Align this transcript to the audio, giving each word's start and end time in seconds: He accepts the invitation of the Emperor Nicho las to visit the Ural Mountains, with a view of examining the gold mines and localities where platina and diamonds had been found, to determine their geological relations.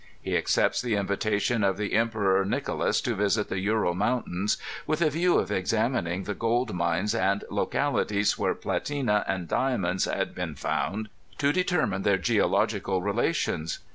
He 0.19 0.35
accepts 0.35 0.81
the 0.81 0.95
invitation 0.95 1.63
of 1.63 1.77
the 1.77 1.93
Emperor 1.93 2.43
Nicho 2.43 2.75
las 2.79 3.01
to 3.01 3.13
visit 3.13 3.49
the 3.49 3.59
Ural 3.59 3.93
Mountains, 3.93 4.57
with 4.87 4.99
a 4.99 5.11
view 5.11 5.37
of 5.37 5.51
examining 5.51 6.23
the 6.23 6.33
gold 6.33 6.73
mines 6.73 7.13
and 7.13 7.43
localities 7.51 8.35
where 8.35 8.55
platina 8.55 9.23
and 9.27 9.47
diamonds 9.47 10.05
had 10.05 10.33
been 10.33 10.55
found, 10.55 11.09
to 11.37 11.53
determine 11.53 12.01
their 12.01 12.17
geological 12.17 12.99
relations. 13.03 13.77